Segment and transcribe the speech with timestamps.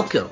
[0.00, 0.30] Welcome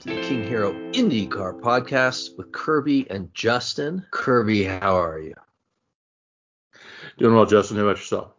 [0.00, 4.06] to the King Hiro IndyCar podcast with Kirby and Justin.
[4.10, 5.34] Kirby, how are you?
[7.18, 7.76] Doing well, Justin.
[7.76, 8.30] How about yourself?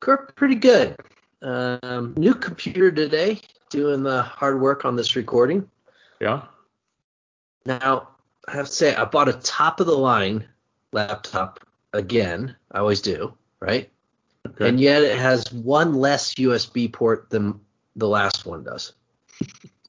[0.00, 0.96] Kirby, pretty good.
[1.40, 5.66] Um, new computer today, doing the hard work on this recording.
[6.20, 6.42] Yeah.
[7.64, 8.08] Now,
[8.46, 10.46] I have to say, I bought a top of the line
[10.92, 11.60] laptop
[11.94, 12.54] again.
[12.72, 13.90] I always do, right?
[14.46, 14.68] Okay.
[14.68, 17.58] And yet it has one less USB port than
[17.96, 18.92] the last one does.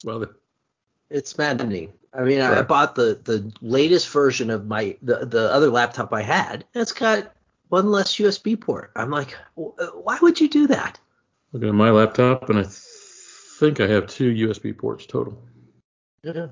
[0.03, 0.35] Well, the,
[1.09, 1.93] It's maddening.
[2.13, 6.13] I mean, I, I bought the the latest version of my the the other laptop
[6.13, 6.65] I had.
[6.73, 7.33] And it's got
[7.69, 8.91] one less USB port.
[8.95, 10.99] I'm like, "Wh- uh, why would you do that?
[11.53, 12.73] looking at my laptop, and I th-
[13.59, 15.41] think I have two USB ports total.
[16.23, 16.47] Yeah.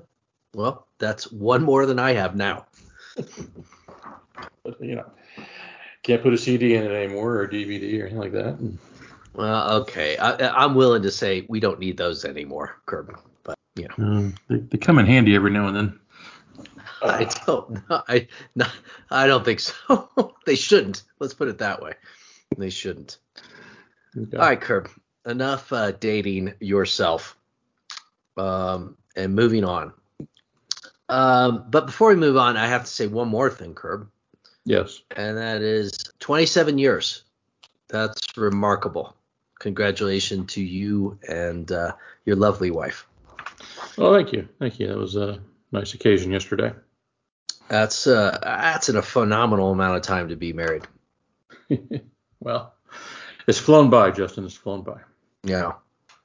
[0.54, 2.66] Well, that's one more than I have now.
[4.62, 5.08] But, you know,
[6.02, 8.58] can't put a CD in it anymore or a DVD or anything like that.
[9.36, 10.16] Well, okay.
[10.16, 13.14] I, I'm willing to say we don't need those anymore, Kirby.
[13.42, 16.00] But you know, um, they, they come in handy every now and then.
[17.02, 17.70] I don't.
[17.88, 18.02] know.
[18.08, 18.66] I no,
[19.10, 20.08] I don't think so.
[20.46, 21.02] they shouldn't.
[21.20, 21.92] Let's put it that way.
[22.56, 23.18] They shouldn't.
[24.16, 24.36] Okay.
[24.38, 24.88] All right, Curb.
[25.26, 27.36] Enough uh, dating yourself.
[28.38, 29.92] Um, and moving on.
[31.08, 34.08] Um, but before we move on, I have to say one more thing, Curb,
[34.64, 35.00] Yes.
[35.16, 37.22] and that is 27 years.
[37.88, 39.15] That's remarkable.
[39.58, 41.92] Congratulations to you and uh,
[42.24, 43.06] your lovely wife.
[43.98, 44.48] Oh, thank you.
[44.58, 44.88] Thank you.
[44.88, 45.40] That was a
[45.72, 46.72] nice occasion yesterday.
[47.68, 50.86] That's uh, that's in a phenomenal amount of time to be married.
[52.40, 52.74] well,
[53.46, 54.44] it's flown by, Justin.
[54.44, 55.00] It's flown by.
[55.42, 55.72] Yeah.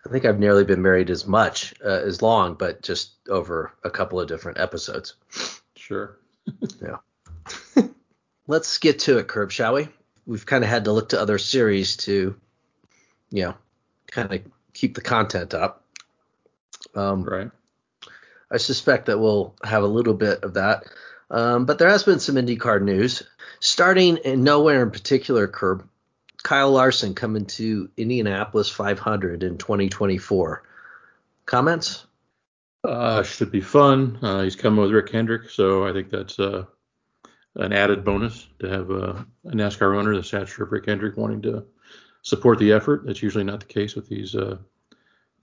[0.06, 3.90] I think I've nearly been married as much, uh, as long, but just over a
[3.90, 5.16] couple of different episodes.
[5.76, 6.18] Sure.
[6.82, 6.98] Yeah.
[8.48, 9.88] Let's get to it, Curb, shall we?
[10.26, 12.36] We've kind of had to look to other series to,
[13.32, 13.56] you know,
[14.08, 14.42] kind of
[14.74, 15.84] keep the content up.
[16.96, 17.52] Um, Right.
[18.52, 20.84] I suspect that we'll have a little bit of that.
[21.30, 23.24] Um, but there has been some IndyCar news.
[23.62, 25.88] Starting in nowhere in particular, Curb,
[26.44, 30.64] Kyle Larson coming to Indianapolis 500 in 2024.
[31.46, 32.06] Comments?
[32.84, 34.20] Uh, should be fun.
[34.22, 36.66] Uh, he's coming with Rick Hendrick, so I think that's uh,
[37.56, 41.44] an added bonus to have uh, a NASCAR owner the stature of Rick Hendrick wanting
[41.44, 41.66] to
[42.22, 43.06] support the effort.
[43.06, 44.58] That's usually not the case with these uh,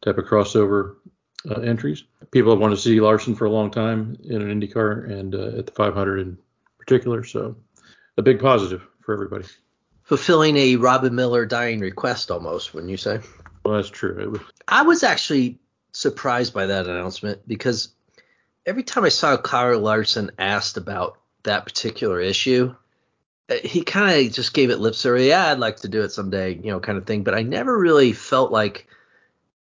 [0.03, 0.97] type of crossover
[1.49, 2.05] uh, entries.
[2.31, 5.59] People have wanted to see Larson for a long time in an IndyCar and uh,
[5.59, 6.39] at the 500 in
[6.79, 7.57] particular, so
[8.17, 9.45] a big positive for everybody.
[10.03, 13.21] Fulfilling a Robin Miller dying request almost, wouldn't you say?
[13.65, 14.19] Well, that's true.
[14.19, 15.59] It was, I was actually
[15.93, 17.91] surprised by that announcement because
[18.65, 22.75] every time I saw Kyle Larson asked about that particular issue,
[23.49, 25.25] he kind of just gave it lip service.
[25.25, 27.25] Yeah, I'd like to do it someday, you know, kind of thing.
[27.25, 28.87] But I never really felt like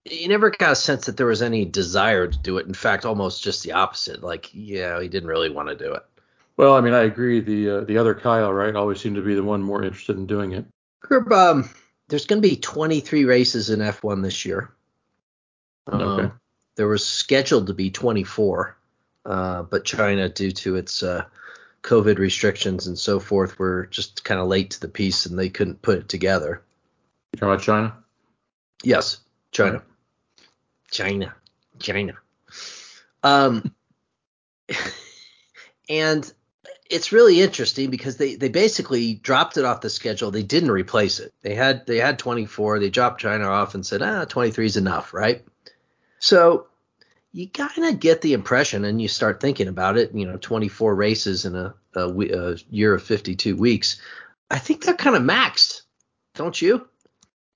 [0.06, 2.68] you never got a sense that there was any desire to do it.
[2.68, 4.22] In fact, almost just the opposite.
[4.24, 6.04] Like, yeah, he didn't really want to do it.
[6.58, 7.40] well, I mean, I agree.
[7.40, 10.26] The uh, the other Kyle, right, always seemed to be the one more interested in
[10.26, 10.66] doing it.
[11.04, 11.70] Herb, um,
[12.10, 14.72] there's going to be 23 races in F1 this year.
[15.88, 16.32] Um, Okay.
[16.76, 18.78] There was scheduled to be 24,
[19.26, 21.26] uh, but China, due to its uh,
[21.82, 25.50] COVID restrictions and so forth, were just kind of late to the piece and they
[25.50, 26.62] couldn't put it together.
[27.34, 27.96] You talking about China?
[28.84, 29.20] Yes,
[29.52, 29.84] China.
[30.92, 31.36] China.
[31.80, 32.14] China.
[33.24, 33.74] Um,
[35.90, 36.32] and
[36.90, 40.32] it's really interesting because they, they basically dropped it off the schedule.
[40.32, 41.34] They didn't replace it.
[41.42, 42.80] They had they had 24.
[42.80, 45.46] They dropped China off and said, ah, 23 is enough, right?
[46.18, 46.68] So
[47.32, 50.14] you kind of get the impression, and you start thinking about it.
[50.14, 54.02] You know, 24 races in a, a, a year of 52 weeks.
[54.50, 55.82] I think they're kind of maxed,
[56.34, 56.88] don't you?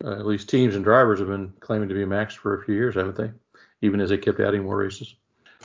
[0.04, 2.76] Uh, at least teams and drivers have been claiming to be maxed for a few
[2.76, 3.32] years, haven't they?
[3.82, 5.16] Even as they kept adding more races,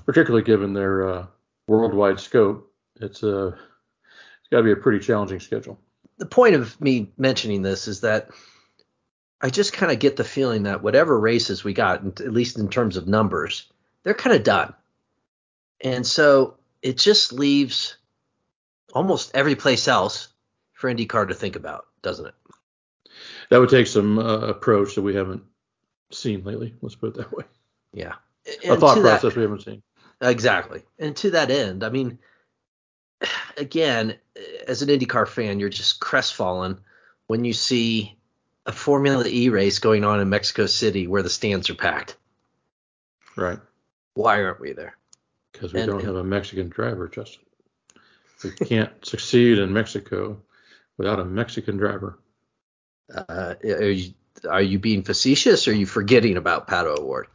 [0.07, 1.27] particularly given their uh,
[1.67, 2.73] worldwide scope.
[3.01, 5.79] It's uh, it's got to be a pretty challenging schedule.
[6.17, 8.31] the point of me mentioning this is that
[9.41, 12.69] I just kind of get the feeling that whatever races we got, at least in
[12.69, 13.71] terms of numbers,
[14.09, 14.73] they're kind of done.
[15.83, 17.99] And so it just leaves
[18.95, 20.29] almost every place else
[20.73, 22.35] for IndyCar to think about, doesn't it?
[23.51, 25.43] That would take some uh, approach that we haven't
[26.11, 26.75] seen lately.
[26.81, 27.45] Let's put it that way.
[27.93, 28.15] Yeah.
[28.67, 29.83] A thought to that- process we haven't seen.
[30.23, 30.85] Exactly.
[30.99, 32.19] And to that end, I mean,
[33.59, 34.17] again,
[34.67, 36.81] as an IndyCar fan, you're just crestfallen
[37.27, 38.17] when you see
[38.65, 42.17] a Formula E race going on in Mexico City where the stands are packed.
[43.37, 43.59] Right.
[44.19, 44.97] Why aren't we there?
[45.53, 47.45] Because we And- don't have a Mexican driver, Justin.
[48.43, 50.43] We can't succeed in Mexico
[50.97, 52.19] without a Mexican driver.
[53.15, 54.15] Uh, are you-
[54.49, 57.27] are you being facetious or are you forgetting about Pato O'Ward?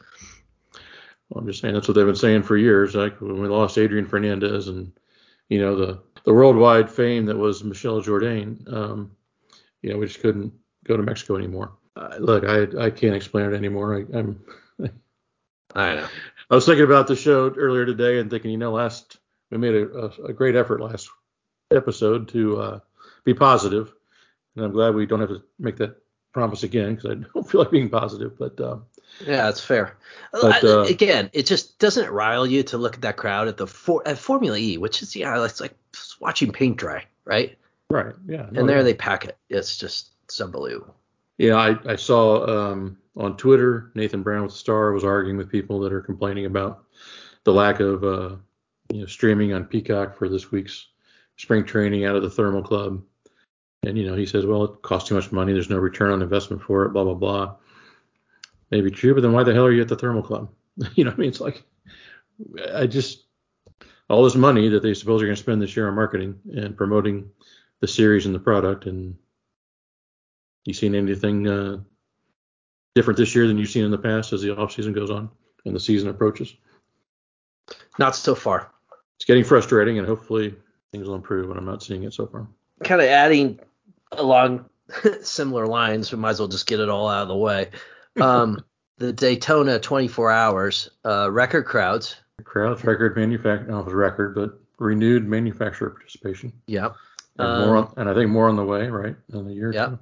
[1.29, 2.95] Well, I'm just saying that's what they've been saying for years.
[2.95, 4.91] Like when we lost Adrian Fernandez and
[5.49, 9.11] you know the the worldwide fame that was Michel Jourdain, um,
[9.81, 10.53] you know we just couldn't
[10.85, 11.73] go to Mexico anymore.
[11.97, 13.95] Uh, look, I I can't explain it anymore.
[13.97, 14.39] I, I'm
[15.75, 16.07] I know.
[16.49, 19.17] I was thinking about the show earlier today and thinking, you know, last
[19.49, 21.09] we made a, a, great effort last
[21.71, 22.79] episode to uh,
[23.23, 23.93] be positive,
[24.55, 25.95] and I'm glad we don't have to make that
[26.33, 28.37] promise again because I don't feel like being positive.
[28.37, 28.85] But um,
[29.21, 29.97] yeah, that's fair.
[30.31, 33.67] But, uh, again, it just doesn't rile you to look at that crowd at the
[33.67, 35.75] for, at Formula E, which is yeah, it's like
[36.19, 37.57] watching paint dry, right?
[37.89, 38.47] right, yeah.
[38.51, 38.83] no, and there yeah.
[38.83, 39.37] they pack it.
[39.49, 40.95] It's just it's unbelievable.
[41.37, 45.79] Yeah, I, I saw um, on Twitter Nathan Brown with Star was arguing with people
[45.81, 46.85] that are complaining about
[47.43, 48.35] the lack of uh,
[48.91, 50.87] you know streaming on Peacock for this week's
[51.37, 53.03] spring training out of the Thermal Club.
[53.85, 55.53] And you know he says, well, it costs too much money.
[55.53, 56.89] There's no return on investment for it.
[56.89, 57.55] Blah blah blah.
[58.71, 60.49] Maybe true, but then why the hell are you at the Thermal Club?
[60.95, 61.63] you know, I mean, it's like
[62.73, 63.25] I just
[64.09, 66.75] all this money that they suppose are going to spend this year on marketing and
[66.75, 67.29] promoting
[67.79, 69.15] the series and the product and
[70.65, 71.77] you seen anything uh,
[72.95, 75.29] different this year than you've seen in the past as the off season goes on
[75.65, 76.55] and the season approaches?
[77.99, 78.71] Not so far.
[79.15, 80.55] It's getting frustrating, and hopefully
[80.91, 81.47] things will improve.
[81.47, 82.47] but I'm not seeing it so far.
[82.83, 83.59] Kind of adding
[84.11, 84.65] along
[85.21, 87.69] similar lines, we might as well just get it all out of the way.
[88.19, 88.63] Um,
[88.97, 92.15] the Daytona 24 hours uh, record crowds.
[92.43, 96.95] Crowds, record manufacturer, not record, but renewed manufacturer participation, Yep.
[97.39, 99.15] and more, Um, on, and I think more on the way, right?
[99.31, 99.71] In the year.
[99.71, 99.89] Yep.
[99.89, 99.99] two.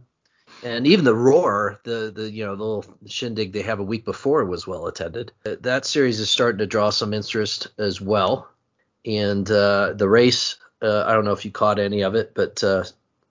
[0.64, 4.06] And even the roar the the you know the little shindig they have a week
[4.06, 8.48] before was well attended that series is starting to draw some interest as well
[9.06, 12.64] and uh, the race uh, i don't know if you caught any of it but
[12.64, 12.84] uh,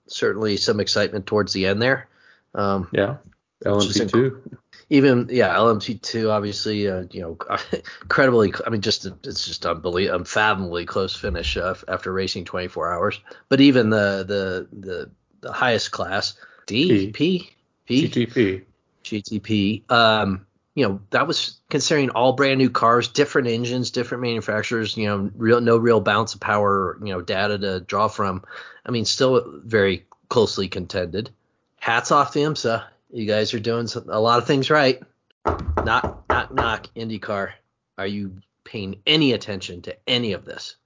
[0.07, 2.07] certainly some excitement towards the end there
[2.53, 3.17] um, Yeah.
[3.65, 4.41] LMP two.
[4.89, 7.37] even yeah, LMP2 obviously uh, you know
[8.01, 13.19] incredibly I mean just it's just unbelievable unfathomably close finish uh, after racing 24 hours.
[13.49, 15.11] But even the the the,
[15.41, 16.33] the highest class
[16.71, 17.49] D P
[17.85, 18.63] P GTP.
[19.03, 20.45] GTP um
[20.75, 25.29] you know that was considering all brand new cars, different engines, different manufacturers, you know,
[25.35, 28.43] real no real bounce of power, you know, data to draw from.
[28.85, 31.29] I mean, still very closely contended.
[31.77, 32.85] Hats off to IMSA.
[33.11, 35.01] You guys are doing some, a lot of things right.
[35.45, 36.87] Knock, knock, knock.
[36.95, 37.51] IndyCar,
[37.97, 40.77] are you paying any attention to any of this?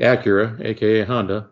[0.00, 1.48] Acura, aka Honda,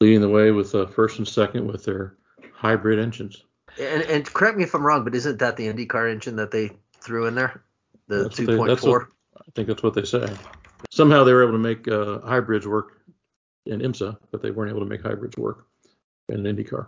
[0.00, 2.14] leading the way with uh, first and second with their
[2.52, 3.42] hybrid engines.
[3.78, 6.70] And, and correct me if I'm wrong, but isn't that the IndyCar engine that they
[7.00, 7.62] threw in there?
[8.08, 8.88] The That's what they- 2.4.
[8.90, 9.06] what-
[9.36, 10.28] I think that's what they say.
[10.90, 13.00] Somehow they were able to make uh, hybrids work
[13.66, 15.66] in IMSA, but they weren't able to make hybrids work
[16.28, 16.86] in an IndyCar.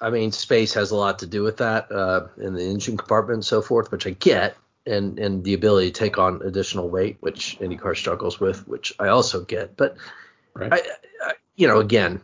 [0.00, 3.36] I mean, space has a lot to do with that uh, in the engine compartment
[3.36, 4.56] and so forth, which I get,
[4.86, 9.08] and and the ability to take on additional weight, which IndyCar struggles with, which I
[9.08, 9.76] also get.
[9.76, 9.96] But
[10.54, 10.72] Right.
[10.72, 10.82] I,
[11.24, 12.20] I, you know, again,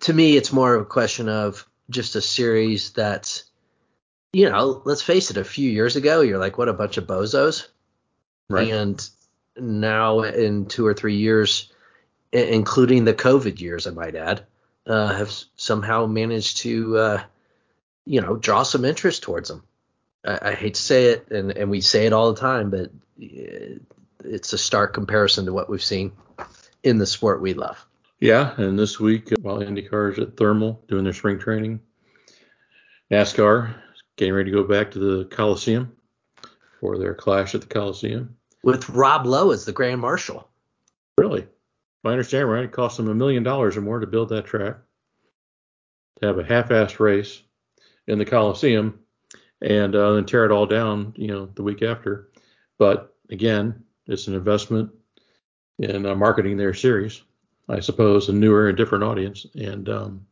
[0.00, 3.44] to me, it's more of a question of just a series that's,
[4.32, 7.06] you know, let's face it, a few years ago, you're like, what a bunch of
[7.06, 7.68] bozos,
[8.48, 8.70] Right.
[8.72, 9.08] and
[9.56, 11.72] now in two or three years,
[12.32, 14.46] including the COVID years, I might add,
[14.86, 17.22] uh, have somehow managed to, uh,
[18.06, 19.62] you know, draw some interest towards them.
[20.24, 22.90] I, I hate to say it, and, and we say it all the time, but
[23.22, 23.78] uh,
[24.24, 26.12] it's a stark comparison to what we've seen
[26.82, 27.84] in the sport we love.
[28.22, 31.80] Yeah, and this week, uh, while IndyCar is at Thermal doing their spring training,
[33.10, 35.90] NASCAR is getting ready to go back to the Coliseum
[36.78, 38.36] for their clash at the Coliseum.
[38.62, 40.48] With Rob Lowe as the grand marshal.
[41.18, 41.48] Really, if
[42.04, 44.76] I understand right, it cost them a million dollars or more to build that track,
[46.20, 47.42] to have a half-assed race
[48.06, 49.00] in the Coliseum,
[49.62, 52.30] and uh, then tear it all down, you know, the week after.
[52.78, 54.92] But again, it's an investment
[55.80, 57.22] in uh, marketing their series,
[57.72, 60.26] I suppose, a newer and different audience, and um,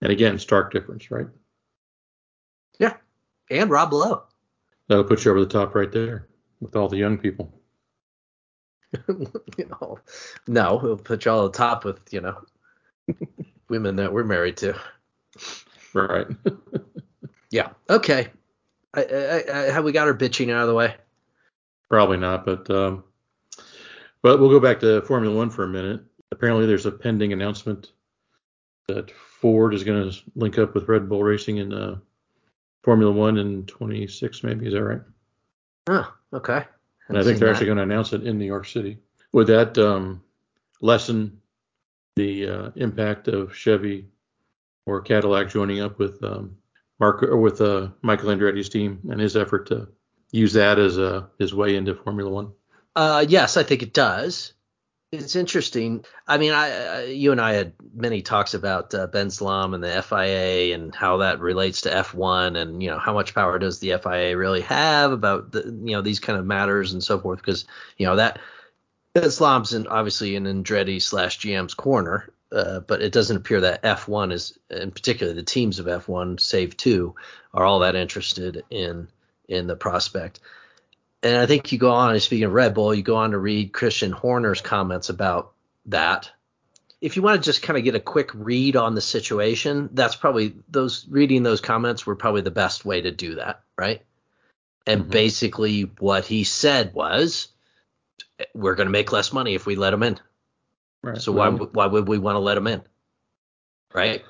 [0.00, 1.28] and again, stark difference, right?
[2.78, 2.96] Yeah,
[3.50, 4.24] and Rob Lowe.
[4.88, 6.28] That'll put you over the top right there
[6.60, 7.54] with all the young people.
[9.08, 9.98] you know,
[10.48, 12.42] no, we'll put you all the top with you know
[13.68, 14.78] women that we're married to.
[15.94, 16.26] Right.
[17.52, 17.68] Yeah.
[17.90, 18.28] Okay.
[18.94, 20.96] I, I, I, have we got our bitching out of the way?
[21.88, 23.04] Probably not, but um,
[24.22, 26.02] but we'll go back to Formula One for a minute.
[26.32, 27.92] Apparently, there's a pending announcement
[28.88, 31.98] that Ford is going to link up with Red Bull Racing in uh,
[32.82, 34.66] Formula One in 26, maybe.
[34.66, 35.02] Is that right?
[35.88, 36.64] Oh, okay.
[37.08, 38.98] And I think they're actually going to announce it in New York City.
[39.32, 40.22] Would that um,
[40.80, 41.38] lessen
[42.16, 44.06] the uh, impact of Chevy
[44.86, 46.56] or Cadillac joining up with um,
[46.98, 49.88] Mark or with uh, Michael Andretti's team and his effort to
[50.30, 52.52] use that as a his way into Formula One?
[52.96, 54.54] Uh, yes, I think it does.
[55.12, 56.06] It's interesting.
[56.26, 60.02] I mean, I, you and I had many talks about uh, Ben Sulayem and the
[60.02, 63.98] FIA and how that relates to F1 and you know how much power does the
[64.02, 67.66] FIA really have about the you know these kind of matters and so forth because
[67.98, 68.38] you know that
[69.12, 73.82] Ben Sulayem's in, obviously in Andretti slash GM's corner, uh, but it doesn't appear that
[73.82, 77.14] F1 is, in particular the teams of F1, save two,
[77.52, 79.08] are all that interested in
[79.46, 80.40] in the prospect
[81.22, 83.72] and I think you go on, speaking of Red Bull, you go on to read
[83.72, 85.52] Christian Horner's comments about
[85.86, 86.30] that.
[87.00, 90.16] If you want to just kind of get a quick read on the situation, that's
[90.16, 94.02] probably those reading those comments were probably the best way to do that, right?
[94.86, 95.10] And mm-hmm.
[95.10, 97.48] basically, what he said was,
[98.54, 100.18] "We're going to make less money if we let them in.
[101.02, 101.20] Right.
[101.20, 102.82] So why why would we want to let them in,
[103.92, 104.24] right?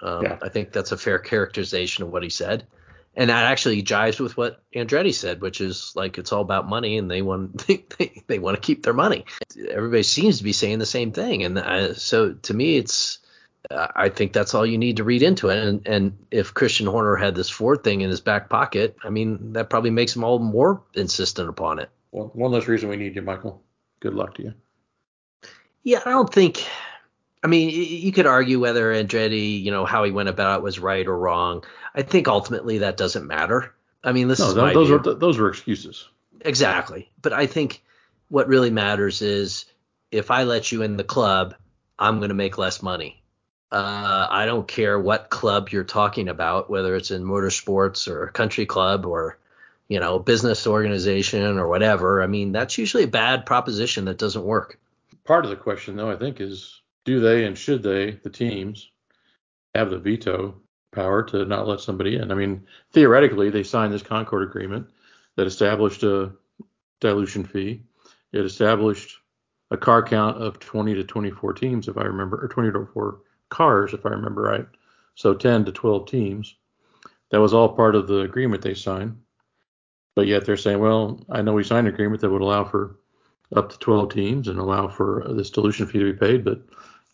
[0.00, 0.38] Um, yeah.
[0.42, 2.66] I think that's a fair characterization of what he said
[3.16, 6.98] and that actually jives with what Andretti said, which is like it's all about money,
[6.98, 9.24] and they want they, they, they want to keep their money.
[9.70, 13.18] Everybody seems to be saying the same thing, and uh, so to me, it's
[13.70, 15.58] uh, I think that's all you need to read into it.
[15.58, 19.52] And and if Christian Horner had this Ford thing in his back pocket, I mean
[19.54, 21.90] that probably makes him all more insistent upon it.
[22.10, 23.62] Well, one less reason we need you, Michael.
[24.00, 24.54] Good luck to you.
[25.82, 26.64] Yeah, I don't think.
[27.42, 30.78] I mean, you could argue whether Andretti, you know, how he went about it was
[30.78, 31.62] right or wrong.
[31.94, 33.72] I think ultimately that doesn't matter.
[34.02, 34.96] I mean, this no, is those view.
[34.96, 36.08] are those are excuses.
[36.40, 37.82] Exactly, but I think
[38.28, 39.64] what really matters is
[40.10, 41.54] if I let you in the club,
[41.98, 43.22] I'm going to make less money.
[43.72, 48.32] Uh, I don't care what club you're talking about, whether it's in motorsports or a
[48.32, 49.38] country club or
[49.88, 52.22] you know business organization or whatever.
[52.22, 54.78] I mean, that's usually a bad proposition that doesn't work.
[55.24, 58.90] Part of the question, though, I think, is do they and should they, the teams,
[59.74, 60.60] have the veto
[60.94, 62.30] power to not let somebody in?
[62.30, 64.88] I mean, theoretically, they signed this Concord agreement
[65.36, 66.32] that established a
[67.00, 67.82] dilution fee.
[68.32, 69.18] It established
[69.70, 73.20] a car count of 20 to 24 teams, if I remember, or 20 to 24
[73.48, 74.66] cars, if I remember right.
[75.14, 76.54] So 10 to 12 teams.
[77.30, 79.18] That was all part of the agreement they signed.
[80.14, 82.96] But yet they're saying, well, I know we signed an agreement that would allow for
[83.54, 86.60] up to 12 teams and allow for this dilution fee to be paid, but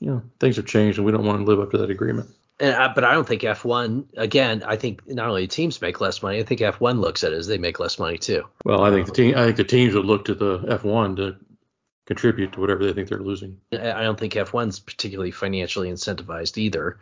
[0.01, 2.29] you know things have changed and we don't want to live up to that agreement.
[2.61, 4.62] I, but I don't think F1 again.
[4.67, 6.38] I think not only teams make less money.
[6.38, 8.45] I think F1 looks at it as they make less money too.
[8.64, 9.35] Well, I think the team.
[9.37, 11.37] I think the teams would look to the F1 to
[12.07, 13.59] contribute to whatever they think they're losing.
[13.73, 16.99] I don't think F1's particularly financially incentivized either.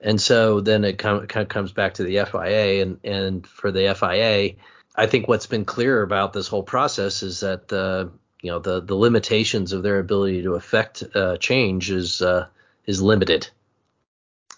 [0.00, 3.94] And so then it kind of comes back to the FIA and and for the
[3.94, 4.56] FIA,
[4.94, 8.10] I think what's been clear about this whole process is that the
[8.42, 12.46] you know the the limitations of their ability to affect uh, change is uh,
[12.86, 13.48] is limited,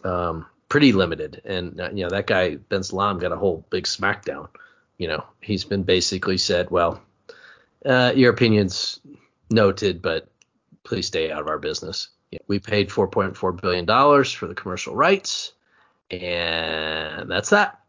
[0.04, 1.42] um, pretty limited.
[1.44, 4.48] And uh, you know that guy Ben Sulayem got a whole big smackdown.
[4.96, 7.00] You know he's been basically said, well,
[7.84, 9.00] uh, your opinion's
[9.50, 10.28] noted, but
[10.84, 12.08] please stay out of our business.
[12.46, 15.52] we paid 4.4 billion dollars for the commercial rights,
[16.10, 17.80] and that's that.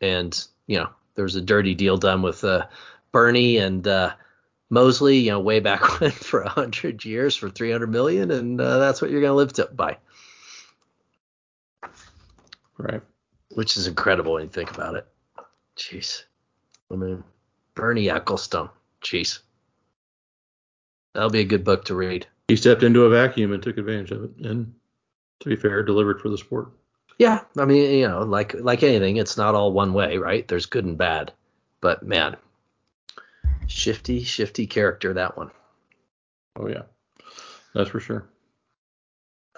[0.00, 2.66] And you know there was a dirty deal done with uh,
[3.10, 4.14] Bernie and uh,
[4.70, 8.78] Mosley, you know, way back when for a hundred years for 300 million, and uh,
[8.78, 9.98] that's what you're going to live to by.
[12.78, 13.02] Right.
[13.50, 15.06] Which is incredible when you think about it.
[15.76, 16.24] Jeez.
[16.90, 17.22] I mean,
[17.74, 18.70] Bernie Ecclestone.
[19.02, 19.40] Jeez.
[21.14, 22.26] That'll be a good book to read.
[22.48, 24.74] He stepped into a vacuum and took advantage of it, and
[25.40, 26.70] to be fair, delivered for the sport.
[27.18, 30.46] Yeah, I mean, you know, like like anything, it's not all one way, right?
[30.46, 31.32] There's good and bad,
[31.80, 32.36] but man,
[33.66, 35.50] shifty, shifty character that one.
[36.56, 36.82] Oh yeah,
[37.74, 38.28] that's for sure.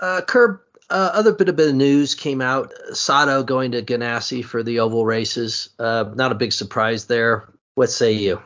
[0.00, 2.72] Uh, Curb, uh, other bit of bit of news came out.
[2.92, 5.70] Sato going to Ganassi for the oval races.
[5.78, 7.48] Uh, not a big surprise there.
[7.74, 8.42] What say you?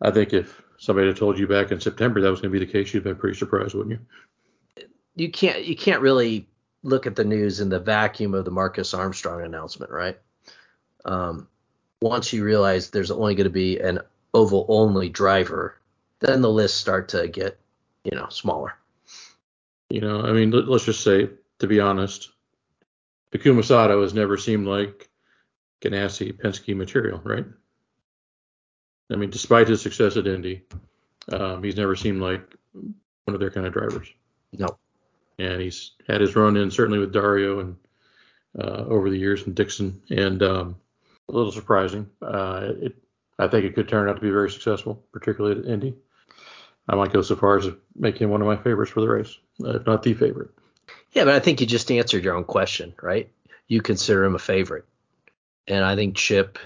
[0.00, 2.64] I think if somebody had told you back in September that was going to be
[2.64, 4.86] the case, you'd been pretty surprised, wouldn't you?
[5.16, 6.46] You can't you can't really
[6.82, 10.18] look at the news in the vacuum of the Marcus Armstrong announcement, right?
[11.04, 11.48] Um,
[12.00, 14.00] once you realize there's only going to be an
[14.32, 15.76] oval only driver,
[16.20, 17.58] then the lists start to get,
[18.04, 18.74] you know, smaller.
[19.90, 21.30] You know, I mean, let's just say,
[21.60, 22.30] to be honest,
[23.32, 25.08] Takuma Sato has never seemed like
[25.80, 27.46] Ganassi Penske material, right?
[29.10, 30.64] I mean, despite his success at Indy,
[31.32, 34.08] um, he's never seemed like one of their kind of drivers.
[34.52, 34.78] No.
[35.38, 37.76] And he's had his run in certainly with Dario and
[38.58, 40.76] uh, over the years and Dixon, and um,
[41.28, 42.08] a little surprising.
[42.20, 42.96] Uh, it
[43.38, 45.94] I think it could turn out to be very successful, particularly at Indy.
[46.88, 49.08] I might go so far as to make him one of my favorites for the
[49.08, 50.50] race, if not the favorite.
[51.12, 53.30] Yeah, but I think you just answered your own question, right?
[53.68, 54.86] you consider him a favorite.
[55.68, 56.58] And I think Chip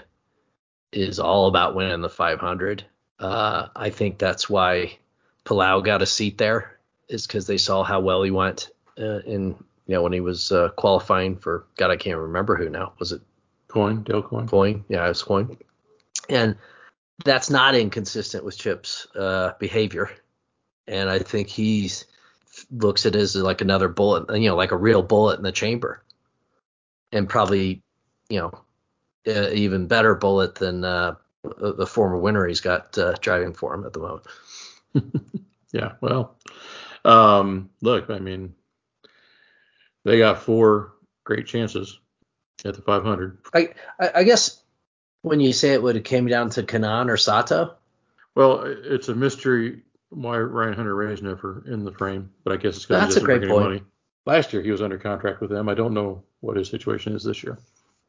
[0.91, 2.85] is all about winning the 500.
[3.19, 4.97] Uh, I think that's why
[5.45, 9.49] Palau got a seat there, is because they saw how well he went uh, in,
[9.87, 12.93] you know, when he was uh, qualifying for, God, I can't remember who now.
[12.99, 13.21] Was it
[13.67, 15.57] Coyne Dale Coin Coyne, yeah, it was Coyne
[16.29, 16.55] And
[17.23, 20.11] that's not inconsistent with Chip's uh, behavior.
[20.87, 22.05] And I think he's
[22.71, 25.51] looks at it as like another bullet, you know, like a real bullet in the
[25.51, 26.03] chamber,
[27.11, 27.81] and probably,
[28.29, 28.51] you know,
[29.25, 33.93] even better bullet than uh, the former winner he's got uh, driving for him at
[33.93, 34.25] the moment.
[35.71, 36.37] yeah, well,
[37.05, 38.53] um, look, I mean,
[40.03, 41.99] they got four great chances
[42.65, 43.37] at the 500.
[43.53, 44.62] I I guess
[45.23, 47.73] when you say it would have came down to Kanaan or Sato.
[48.35, 52.85] Well, it's a mystery why Ryan Hunter-Reay's never in the frame, but I guess it's
[52.85, 53.65] because a great point.
[53.65, 53.81] Money.
[54.25, 55.69] Last year he was under contract with them.
[55.69, 57.57] I don't know what his situation is this year.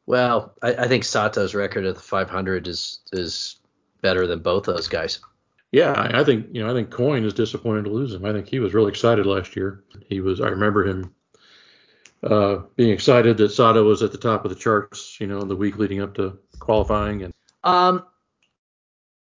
[0.05, 3.57] Well, I, I think Sato's record at the 500 is is
[4.01, 5.19] better than both those guys.
[5.71, 8.25] Yeah, I, I think you know I think Coyne is disappointed to lose him.
[8.25, 9.83] I think he was really excited last year.
[10.09, 10.41] He was.
[10.41, 11.14] I remember him
[12.23, 15.19] uh, being excited that Sato was at the top of the charts.
[15.19, 17.33] You know, in the week leading up to qualifying and.
[17.63, 18.05] Um,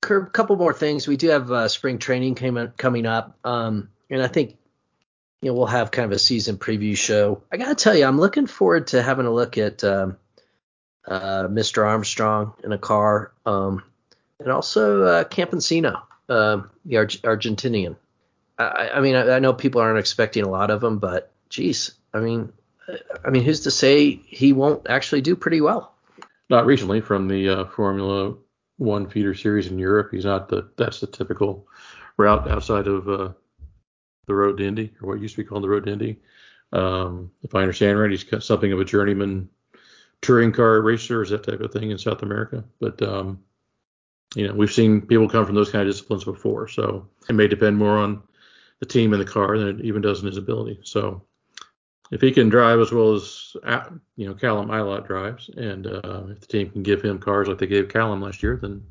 [0.03, 1.09] a couple more things.
[1.09, 4.57] We do have uh, spring training came, coming up, um, and I think
[5.43, 7.43] you know we'll have kind of a season preview show.
[7.53, 10.17] I gotta tell you, I'm looking forward to having a look at um,
[11.07, 11.87] uh, Mr.
[11.87, 13.83] Armstrong in a car, um,
[14.41, 17.97] and also uh, Canapino, uh, the Ar- Argentinian.
[18.59, 21.93] I, I mean, I, I, know people aren't expecting a lot of him, but geez,
[22.13, 22.53] I mean,
[23.25, 25.95] I mean, who's to say he won't actually do pretty well?
[26.51, 28.35] Not recently from the uh, Formula
[28.79, 30.09] one feeder series in Europe.
[30.13, 31.67] He's not the that's the typical
[32.17, 33.33] route outside of uh,
[34.27, 36.21] the road to Indy or what used to be called the road to Indy.
[36.73, 39.49] Um, if I understand right, he's something of a journeyman
[40.21, 42.65] touring car racer, racers, that type of thing in South America.
[42.81, 43.41] But um,
[44.35, 47.49] you know, we've seen people come from those kind of disciplines before, so it may
[47.49, 48.23] depend more on
[48.81, 50.81] the team and the car than it even does on his ability.
[50.85, 51.23] So
[52.11, 53.57] if he can drive as well as
[54.17, 57.59] you know Callum Ilott drives, and uh, if the team can give him cars like
[57.59, 58.85] they gave Callum last year, then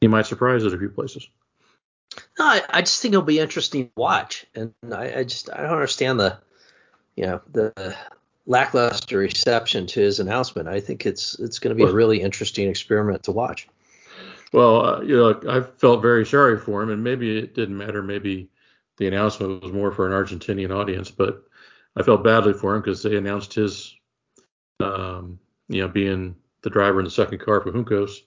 [0.00, 1.28] he might surprise at a few places.
[2.38, 5.62] No, I, I just think it'll be interesting to watch, and I, I just I
[5.62, 6.38] don't understand the
[7.16, 7.96] you know the
[8.46, 10.68] lackluster reception to his announcement.
[10.68, 13.68] I think it's it's going to be a really interesting experiment to watch.
[14.52, 18.02] Well, uh, you know, I felt very sorry for him, and maybe it didn't matter.
[18.02, 18.50] Maybe
[18.98, 21.44] the announcement was more for an Argentinian audience, but
[21.96, 23.94] I felt badly for him because they announced his,
[24.80, 28.20] um, you know, being the driver in the second car for Juncos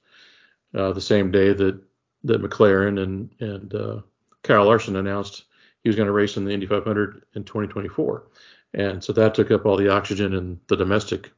[0.75, 1.82] uh, the same day that
[2.23, 4.01] that McLaren and and uh,
[4.43, 5.45] Kyle Larson announced
[5.84, 8.28] he was going to race in the Indy 500 in 2024.
[8.73, 11.32] And so that took up all the oxygen in the domestic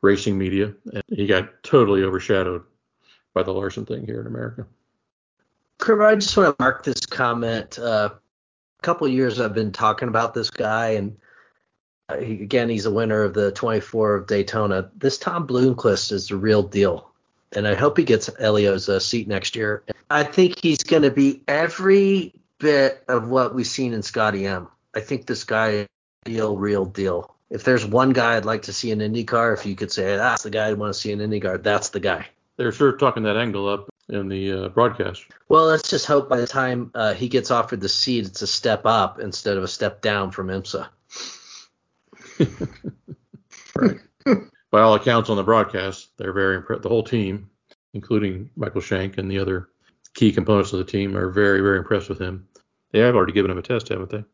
[0.00, 0.72] racing media.
[0.92, 2.64] And he got totally overshadowed
[3.34, 4.66] by the Larson thing here in America.
[5.78, 7.78] Kerber, I just want to mark this comment.
[7.78, 11.16] Uh, a couple years I've been talking about this guy, and
[12.18, 14.90] again, he's a winner of the 24 of Daytona.
[14.96, 17.10] This Tom Blomqvist is the real deal,
[17.52, 19.82] and I hope he gets Helio's uh, seat next year.
[20.10, 24.68] I think he's going to be every bit of what we've seen in Scotty M.
[24.94, 25.86] I think this guy is
[26.26, 27.34] real, real deal.
[27.50, 30.44] If there's one guy I'd like to see in IndyCar, if you could say that's
[30.44, 32.26] the guy I'd want to see in IndyCar, that's the guy.
[32.56, 35.24] They're sure talking that angle up in the uh, broadcast.
[35.48, 38.46] Well, let's just hope by the time uh, he gets offered the seat, it's a
[38.46, 40.88] step up instead of a step down from IMSA.
[43.76, 43.98] Right.
[44.70, 46.82] by all accounts on the broadcast, they're very impressed.
[46.82, 47.50] The whole team,
[47.92, 49.68] including Michael Shank and the other
[50.14, 52.48] key components of the team, are very, very impressed with him.
[52.92, 54.24] They have already given him a test, haven't they?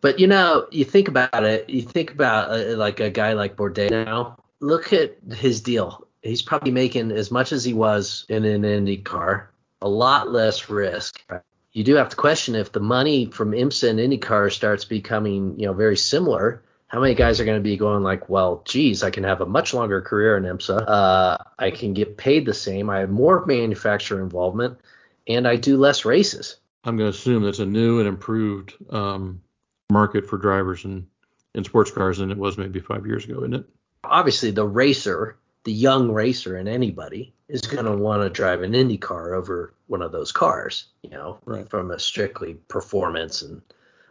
[0.00, 1.68] But you know, you think about it.
[1.68, 4.38] You think about uh, like a guy like Bourdais now.
[4.60, 6.06] Look at his deal.
[6.22, 10.68] He's probably making as much as he was in an Indy car, a lot less
[10.68, 11.24] risk.
[11.72, 15.66] You do have to question if the money from IMSA and IndyCar starts becoming, you
[15.66, 16.62] know, very similar.
[16.88, 19.46] How many guys are going to be going like, well, geez, I can have a
[19.46, 20.84] much longer career in IMSA.
[20.88, 22.88] Uh, I can get paid the same.
[22.88, 24.80] I have more manufacturer involvement,
[25.26, 26.56] and I do less races.
[26.84, 29.42] I'm going to assume that's a new and improved um,
[29.90, 31.06] market for drivers in,
[31.54, 33.66] in sports cars than it was maybe five years ago, isn't it?
[34.04, 38.74] Obviously, the racer, the young racer in anybody, is going to want to drive an
[38.74, 41.68] Indy car over one of those cars, you know, right.
[41.68, 43.60] from a strictly performance and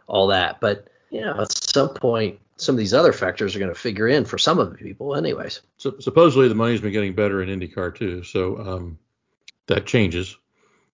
[0.06, 0.60] all that.
[0.60, 4.08] But, you know, at some point, some of these other factors are going to figure
[4.08, 5.62] in for some of the people, anyways.
[5.76, 8.98] So supposedly the money's been getting better in IndyCar too, so um,
[9.66, 10.36] that changes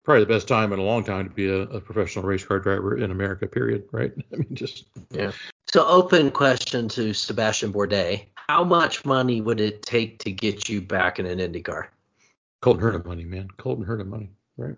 [0.05, 2.61] probably the best time in a long time to be a, a professional race car
[2.61, 3.47] driver in America.
[3.47, 3.85] Period.
[3.91, 4.13] Right?
[4.33, 5.33] I mean, just yeah.
[5.67, 10.81] So, open question to Sebastian Bourdais: How much money would it take to get you
[10.81, 11.89] back in an IndyCar?
[12.61, 13.49] Colton Herta money, man.
[13.57, 14.77] Colton Herta money, right?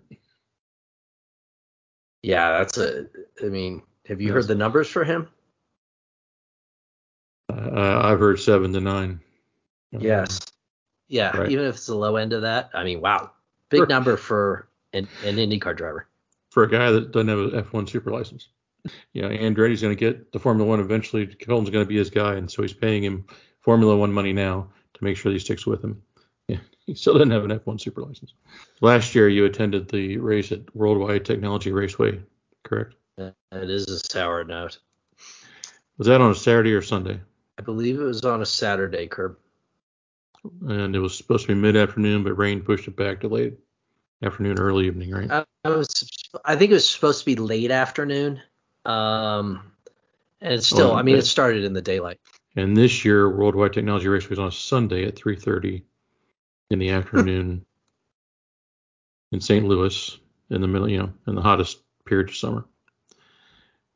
[2.23, 3.07] Yeah, that's a.
[3.43, 4.33] I mean, have you yes.
[4.33, 5.27] heard the numbers for him?
[7.49, 9.19] Uh, I've heard seven to nine.
[9.91, 10.39] Yes.
[11.07, 11.49] Yeah, right.
[11.49, 13.31] even if it's the low end of that, I mean, wow,
[13.69, 16.07] big for, number for an, an IndyCar driver.
[16.49, 18.49] For a guy that doesn't have an F1 super license.
[19.13, 21.27] You know, Andretti's going to get the Formula One eventually.
[21.27, 23.25] Colton's going to be his guy, and so he's paying him
[23.61, 26.01] Formula One money now to make sure he sticks with him.
[26.47, 28.33] Yeah, he still doesn't have an F1 super license.
[28.81, 32.19] Last year, you attended the race at Worldwide Technology Raceway,
[32.63, 32.95] correct?
[33.17, 34.79] It is a sour note.
[35.97, 37.19] Was that on a Saturday or Sunday?
[37.57, 39.37] I believe it was on a Saturday, Curb.
[40.67, 43.57] And it was supposed to be mid-afternoon, but rain pushed it back to late
[44.23, 45.29] afternoon, early evening, right?
[45.29, 48.41] I, I was, I think it was supposed to be late afternoon.
[48.85, 49.71] Um,
[50.41, 52.19] and still, oh, I mean, it started in the daylight.
[52.55, 55.83] And this year, Worldwide Technology Race was on a Sunday at 3:30
[56.69, 57.65] in the afternoon
[59.31, 59.65] in St.
[59.65, 60.17] Louis
[60.49, 62.65] in the middle, you know, in the hottest period of summer.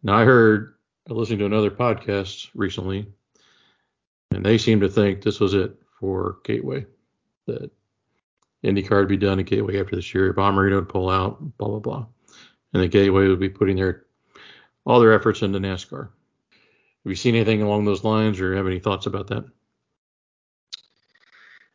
[0.03, 0.75] Now, I heard,
[1.07, 3.07] listening to another podcast recently,
[4.31, 6.85] and they seem to think this was it for Gateway,
[7.47, 7.71] that
[8.63, 11.79] IndyCar would be done at Gateway after this year, Bommarito would pull out, blah blah
[11.79, 12.05] blah,
[12.73, 14.05] and the Gateway would be putting their
[14.85, 16.09] all their efforts into NASCAR.
[17.03, 19.45] Have you seen anything along those lines, or have any thoughts about that?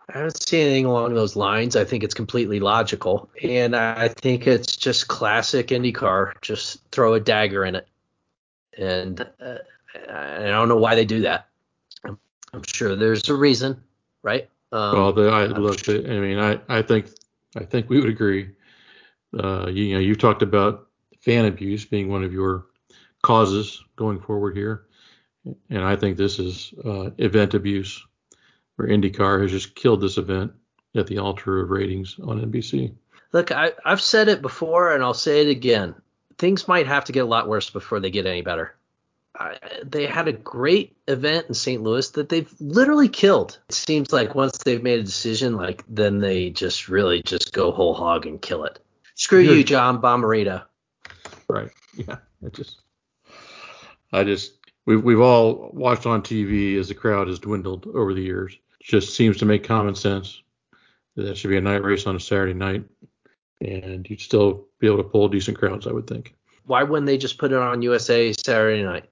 [0.08, 1.74] I haven't seen anything along those lines.
[1.74, 6.40] I think it's completely logical, and I think it's just classic IndyCar.
[6.42, 7.88] Just throw a dagger in it,
[8.78, 9.58] and uh,
[10.08, 11.48] I don't know why they do that.
[12.56, 13.82] I'm, sure there's a reason,
[14.22, 14.48] right?
[14.72, 15.84] Um, well, the, I look.
[15.84, 15.96] Sure.
[15.96, 17.08] I mean, I, I think
[17.56, 18.50] I think we would agree.
[19.38, 20.88] Uh, you, you know, you've talked about
[21.20, 22.66] fan abuse being one of your
[23.22, 24.86] causes going forward here,
[25.70, 28.04] and I think this is uh, event abuse
[28.76, 30.52] where IndyCar has just killed this event
[30.94, 32.94] at the altar of ratings on NBC.
[33.32, 35.94] Look, I, I've said it before and I'll say it again.
[36.38, 38.74] Things might have to get a lot worse before they get any better.
[39.38, 41.82] I, they had a great event in St.
[41.82, 43.58] Louis that they've literally killed.
[43.68, 47.70] It seems like once they've made a decision, like then they just really just go
[47.70, 48.78] whole hog and kill it.
[49.14, 50.64] Screw you, John Bommarito.
[51.48, 51.70] Right.
[51.94, 52.16] Yeah.
[52.44, 52.82] I just,
[54.12, 54.52] I just,
[54.84, 59.16] we've we've all watched on TV as the crowd has dwindled over the years just
[59.16, 60.42] seems to make common sense.
[61.16, 62.84] that, That should be a night race on a Saturday night,
[63.60, 66.34] and you'd still be able to pull decent crowds, I would think.
[66.66, 69.08] Why wouldn't they just put it on USA Saturday night?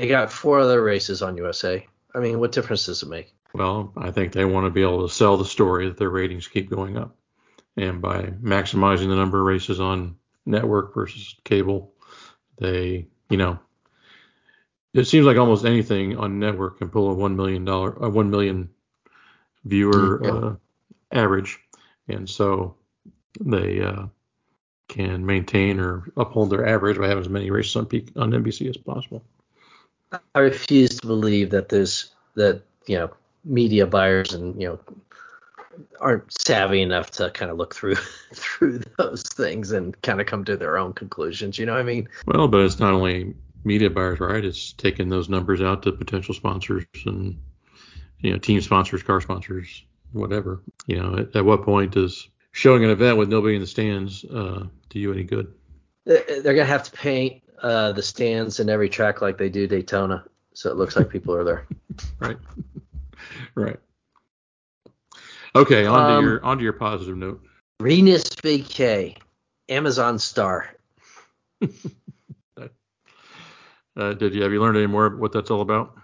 [0.00, 1.86] They got four other races on USA.
[2.14, 3.34] I mean, what difference does it make?
[3.52, 6.48] Well, I think they want to be able to sell the story that their ratings
[6.48, 7.14] keep going up.
[7.76, 11.92] And by maximizing the number of races on network versus cable,
[12.56, 13.58] they, you know,
[14.94, 18.30] it seems like almost anything on network can pull a one million dollar, a one
[18.30, 18.70] million
[19.66, 20.30] viewer yeah.
[20.30, 20.56] uh,
[21.12, 21.58] average,
[22.08, 22.74] and so
[23.38, 24.06] they uh,
[24.88, 28.66] can maintain or uphold their average by having as many races on peak on NBC
[28.70, 29.22] as possible.
[30.34, 33.10] I refuse to believe that there's that you know
[33.44, 34.80] media buyers and you know
[36.00, 37.94] aren't savvy enough to kind of look through
[38.34, 41.58] through those things and kind of come to their own conclusions.
[41.58, 42.08] You know what I mean?
[42.26, 44.44] Well, but it's not only media buyers, right?
[44.44, 47.38] It's taking those numbers out to potential sponsors and
[48.20, 50.62] you know team sponsors, car sponsors, whatever.
[50.86, 54.24] You know, at, at what point does showing an event with nobody in the stands
[54.24, 55.52] uh, do you any good?
[56.04, 60.24] They're gonna have to paint uh, the stands in every track like they do Daytona,
[60.54, 61.66] so it looks like people are there.
[62.20, 62.38] right.
[63.54, 63.76] right.
[65.54, 67.42] Okay, on um, to your on to your positive note.
[67.80, 69.16] Rinus VeeKay,
[69.68, 70.74] Amazon star.
[73.96, 75.94] Uh, did you have you learned any more what that's all about?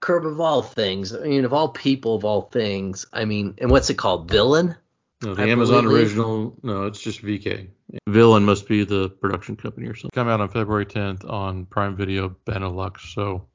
[0.00, 1.14] Curb of all things.
[1.14, 3.06] I mean, of all people, of all things.
[3.12, 4.30] I mean, and what's it called?
[4.30, 4.74] Villain?
[5.22, 6.06] No, the I Amazon believe.
[6.06, 6.56] original.
[6.62, 7.68] No, it's just VeeKay.
[8.06, 10.14] Villain must be the production company or something.
[10.14, 13.14] Come out on February 10th on Prime Video Benelux.
[13.14, 13.48] So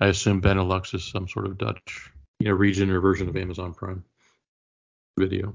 [0.00, 3.72] I assume Benelux is some sort of Dutch, you know, region or version of Amazon
[3.72, 4.04] Prime
[5.18, 5.54] Video.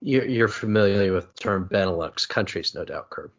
[0.00, 3.32] You're, you're familiar with the term Benelux countries, no doubt, Curb.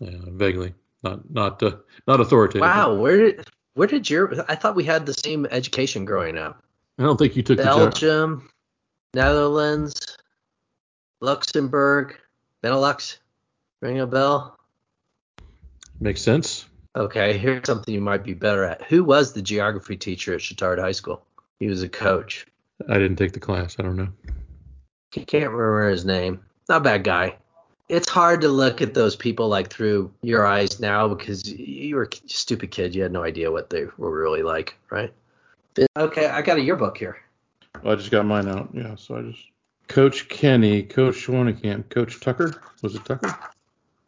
[0.00, 2.62] Yeah, vaguely not not uh, not authoritative.
[2.62, 4.44] Wow, where did where did your?
[4.48, 6.62] I thought we had the same education growing up.
[6.98, 8.50] I don't think you took Belgium,
[9.14, 10.16] Netherlands,
[11.20, 12.16] Luxembourg,
[12.62, 13.18] Benelux.
[13.80, 14.58] Ring a bell?
[16.00, 16.66] Makes sense.
[16.96, 18.82] Okay, here's something you might be better at.
[18.82, 21.22] Who was the geography teacher at Chatard High School?
[21.58, 22.46] He was a coach.
[22.88, 23.76] I didn't take the class.
[23.78, 24.08] I don't know.
[25.12, 26.40] Can't remember his name.
[26.68, 27.36] Not a bad guy.
[27.88, 32.04] it's hard to look at those people like through your eyes now because you were
[32.04, 32.94] a stupid kid.
[32.94, 35.12] You had no idea what they were really like, right?
[35.96, 37.18] Okay, I got a yearbook here.
[37.82, 38.70] Well, I just got mine out.
[38.72, 39.42] Yeah, so I just
[39.88, 42.62] Coach Kenny, Coach Schwanenkamp, Coach Tucker.
[42.82, 43.36] Was it Tucker?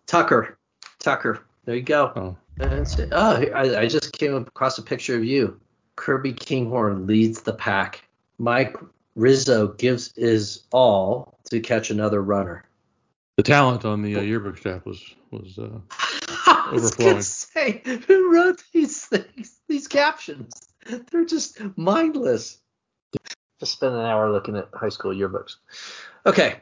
[0.06, 0.58] Tucker.
[0.98, 1.44] Tucker.
[1.64, 2.12] There you go.
[2.14, 2.36] Oh.
[3.12, 5.60] oh, I, I just came across a picture of you.
[5.96, 8.08] Kirby Kinghorn leads the pack.
[8.38, 8.76] Mike
[9.14, 12.64] Rizzo gives his all to catch another runner.
[13.36, 15.80] The talent on the uh, yearbook staff was was uh,
[16.46, 17.12] I was overflowing.
[17.12, 20.54] Gonna say, who wrote these things, these captions?
[21.10, 22.58] They're just mindless.
[23.62, 25.54] Just spend an hour looking at high school yearbooks.
[26.26, 26.56] Okay,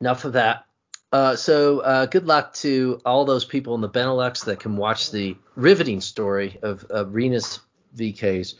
[0.00, 0.64] enough of that.
[1.12, 5.10] Uh, so uh, good luck to all those people in the Benelux that can watch
[5.10, 8.54] the riveting story of, of VeeKay's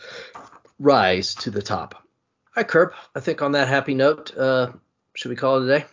[0.78, 2.06] rise to the top.
[2.54, 2.92] Right, Curb.
[3.14, 4.72] I think on that happy note, uh,
[5.14, 5.86] should we call it a day?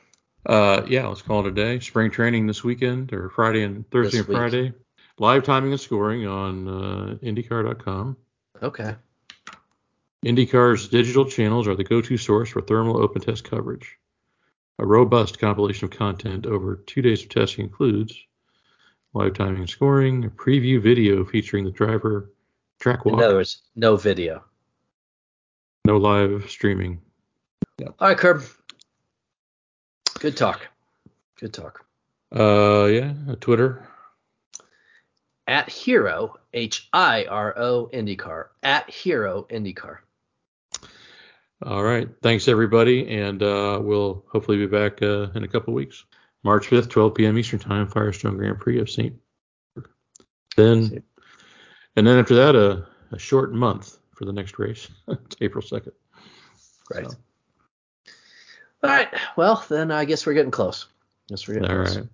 [0.46, 1.80] Uh, yeah, let's call it a day.
[1.80, 4.74] Spring training this weekend or Friday and Thursday and Friday.
[5.18, 8.18] Live timing and scoring on uh, IndyCar.com.
[8.62, 8.96] Okay.
[10.26, 13.98] IndyCar's digital channels are the go-to source for thermal open test coverage.
[14.78, 18.18] A robust compilation of content over two days of testing includes
[19.14, 22.32] live timing and scoring, a preview video featuring the driver
[22.80, 23.16] track walk.
[23.16, 24.44] In other words, no video.
[25.86, 27.02] No live streaming.
[27.82, 28.44] All right, Curb.
[30.20, 30.68] Good talk.
[31.40, 31.86] Good talk.
[32.36, 33.88] Uh, yeah, Twitter.
[35.48, 38.48] At Hiro, H I R O IndyCar.
[38.62, 40.00] At Hiro IndyCar.
[41.66, 42.08] All right.
[42.22, 43.08] Thanks, everybody.
[43.10, 46.06] And uh, we'll hopefully be back uh, in a couple weeks.
[46.44, 47.38] March 5th, 12 p.m.
[47.38, 49.14] Eastern Time, Firestone Grand Prix of St.
[50.56, 51.04] Then,
[51.96, 54.88] and then after that, a, a short month for the next race.
[55.08, 55.92] it's April 2nd.
[56.94, 57.10] Right.
[57.10, 57.18] So.
[58.84, 59.10] All right.
[59.36, 60.88] Well, then I guess we're getting close.
[61.28, 61.98] Yes, we're getting All close.
[61.98, 62.08] Right.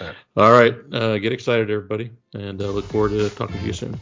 [0.00, 0.16] All right.
[0.36, 1.02] All right.
[1.02, 3.98] Uh, get excited, everybody, and uh, look forward to talking to you soon.